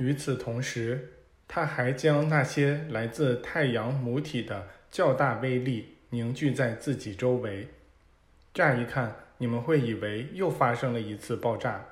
[0.00, 1.12] 与此同时，
[1.46, 7.68] 它还将那些来自太阳母体的较大微粒凝聚在自己周围。
[8.54, 11.84] 乍一看，你们会以为又发生了一次爆炸，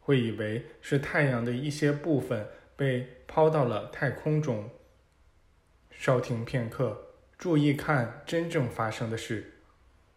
[0.00, 2.46] 会以为是太阳的一些部分
[2.76, 4.68] 被抛到了太空中。
[5.90, 9.52] 稍停片刻，注意看真正发生的事。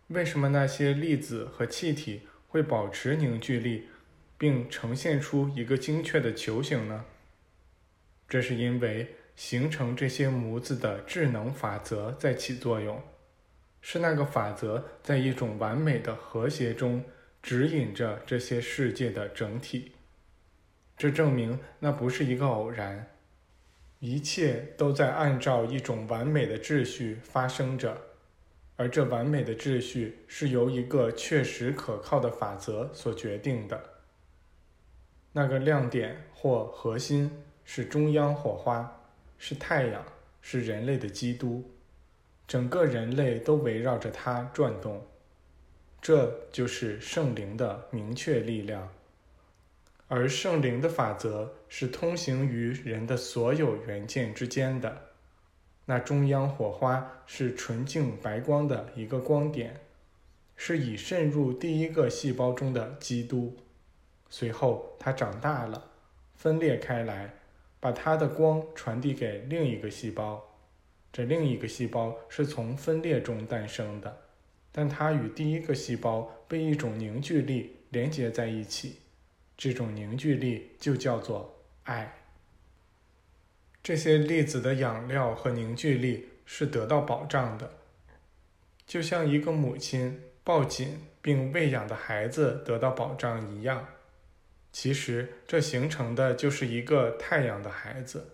[0.07, 3.87] 为什么那些粒子和气体会保持凝聚力，
[4.37, 7.05] 并呈现出一个精确的球形呢？
[8.27, 13.01] 这是因为形成这些模子的智能法则在起作用，
[13.81, 17.03] 是那个法则在一种完美的和谐中
[17.41, 19.93] 指引着这些世界的整体。
[20.97, 23.15] 这证明那不是一个偶然，
[23.99, 28.01] 一切都在按照一种完美的秩序发生着。
[28.75, 33.81] 而这完美的秩序是由一个确实可靠的法则所决定的。
[35.31, 37.31] 那个亮点或核心
[37.69, 39.03] 是中央火花，
[39.37, 40.01] 是太阳，
[40.41, 41.69] 是人类的基督，
[42.47, 45.05] 整个人类都围绕着它转动。
[46.01, 48.89] 这就是圣灵的明确力量，
[50.07, 55.09] 而圣灵的法则是通行于人的所有元件之间的。
[55.83, 59.81] 那中央火花是纯净白光的一个光点，
[60.55, 63.57] 是已渗入第一个细胞中的基督。
[64.29, 65.91] 随后它长大了，
[66.35, 67.33] 分裂开来，
[67.79, 70.43] 把它的光传递给另一个细胞。
[71.11, 74.21] 这另一个细胞是从分裂中诞生的，
[74.71, 78.97] 但它与第一个细胞被一种凝聚力连接在一起，
[79.57, 82.13] 这种凝聚力就叫做爱。
[83.81, 87.71] 这些粒子的养料和凝聚力是得到保障的，
[88.85, 93.87] 就像一个母亲抱紧并喂养的孩子得到保障一样。
[94.79, 98.27] 其实，这形成的就是一个太阳的孩子，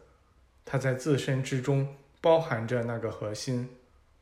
[0.65, 3.69] 它在自身之中包含着那个核心，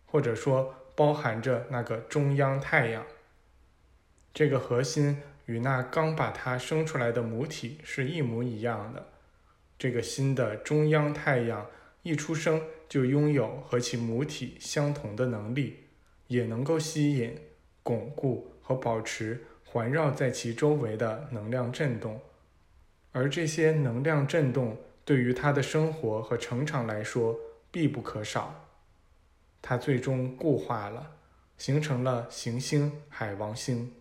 [0.05, 3.03] 或者说包含着那个中央太阳。
[4.35, 5.17] 这个核心
[5.47, 9.03] 与那刚把它生出来的母体是一模一样的。
[9.79, 11.65] 这个新的中央太阳
[12.03, 15.85] 一出生就拥有和其母体相同的能力，
[16.27, 17.35] 也能够吸引、
[17.81, 22.19] 巩固和保持环绕在其周围的能量振动，
[23.13, 27.39] 而这些能量振动对于它的生活和成长来说
[27.71, 28.67] 必不可少。
[29.61, 31.11] 它最终固化了，
[31.57, 33.93] 形成了行星海王星，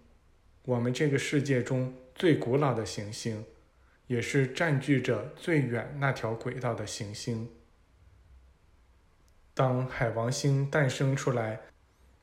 [0.64, 3.44] 我们这个世界中最古老的行星。
[4.09, 7.48] 也是占据着最远那条轨道的行星。
[9.54, 11.60] 当海王星诞生出来，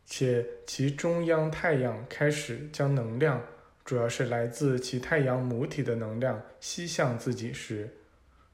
[0.09, 3.43] 且其中央太阳开始将能量，
[3.83, 7.89] 主要是来自其太阳母体的能量吸向自己时，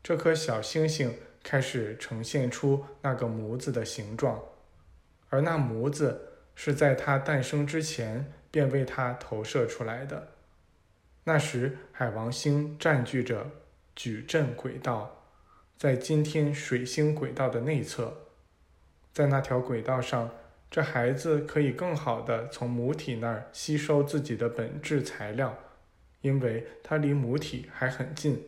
[0.01, 4.43] 这颗小星星开始呈现出那个模子的形状，
[5.29, 10.29] 而那模子是在它诞生之前便为它投射出来的。
[11.25, 13.51] 那时，海王星占据着
[13.95, 15.23] 矩阵轨道，
[15.77, 18.17] 在今天水星轨道的内侧。
[19.13, 20.31] 在那条轨道上，
[20.73, 25.55] 这孩子可以更好地从母体那儿吸收自己的本质材料，
[26.21, 28.43] 因为它离母体还很近。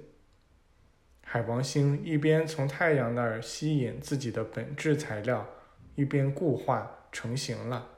[1.21, 5.47] 海王星一边从太阳那儿吸引自己的本质材料，
[5.93, 7.89] 一边固化成型了。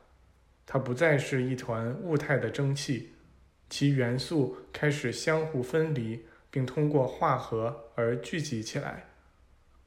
[0.66, 3.14] 它不再是一团物态的蒸汽。
[3.70, 9.06] 其元素开始相互分离，并通过化合而聚集起来。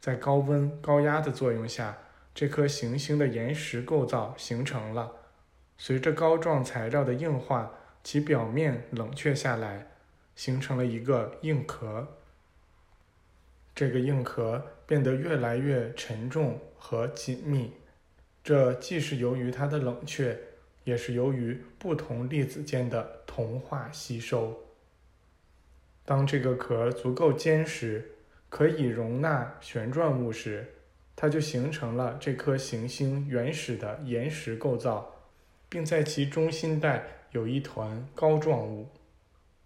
[0.00, 1.98] 在高温高压的作用下，
[2.40, 5.12] 这颗行星的岩石构造形成了。
[5.76, 7.70] 随着膏状材料的硬化，
[8.02, 9.88] 其表面冷却下来，
[10.34, 12.08] 形成了一个硬壳。
[13.74, 17.74] 这个硬壳变得越来越沉重和紧密，
[18.42, 20.40] 这既是由于它的冷却。
[20.84, 24.58] 也是由于不同粒子间的同化吸收。
[26.06, 28.12] 当这个壳足够坚实，
[28.48, 30.66] 可以容纳旋转物时，
[31.20, 35.14] 它就形成了这颗行星原始的岩石构造，
[35.68, 38.88] 并在其中心带有一团膏状物。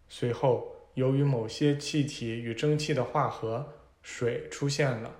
[0.09, 3.73] 随后，由于某些气体与蒸汽的化合，
[4.03, 5.15] 水出现了。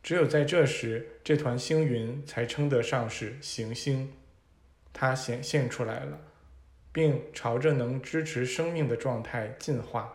[0.00, 4.12] 只有在这时，这团星云才称得上是行星。
[4.92, 6.20] 它显现出来了，
[6.92, 10.14] 并朝着能支持生命的状态进化。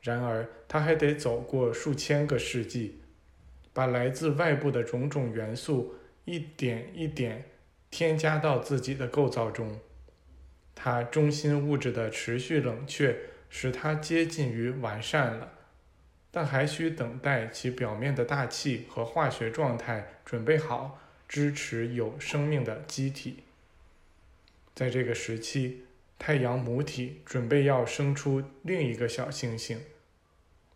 [0.00, 3.00] 然而，它还得走过数千个世纪，
[3.78, 5.94] 把来自外部的种种元素
[6.24, 7.44] 一点一点
[7.92, 9.78] 添加到自己的构造中。
[10.74, 13.16] 它中心物质的持续冷却
[13.48, 15.52] 使它接近于完善了。
[16.32, 23.44] 但还需等待其表面的大气和化学状态准备好，支持有生命的机体。
[24.74, 25.84] 在这个时期，
[26.18, 29.80] 太阳母体准备要生出另一个小行星。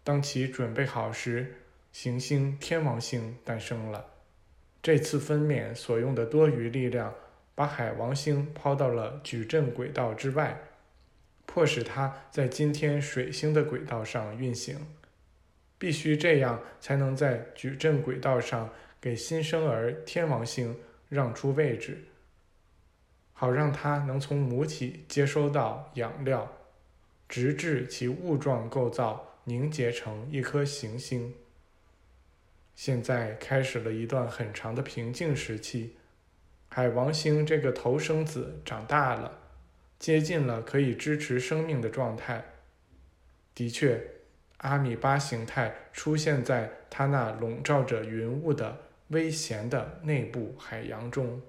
[0.05, 1.57] 当其准备好时，
[1.93, 4.07] 行星天王星诞生了。
[4.83, 7.15] 这次分娩所用的多余力量，
[7.55, 10.59] 把海王星抛到了矩阵轨道之外，
[11.47, 14.79] 迫使它在今天水星的轨道上运行。
[15.79, 20.77] 必须这样，才能在矩阵轨道上给新生儿天王星
[21.09, 22.05] 让出位置，
[23.33, 26.51] 好让它能从母体接收到养料，
[27.29, 31.35] 直至其物状构造凝结成一颗行星。
[32.75, 35.97] 现在开始了一段很长的平静时期，
[36.69, 39.39] 海王星这个头生子长大了，
[39.99, 42.45] 接近了可以支持生命的状态。
[43.55, 44.01] 的确。
[44.63, 48.79] 阿米巴形态出现在它那笼罩着云雾的
[49.09, 51.43] 微咸的内部海洋中。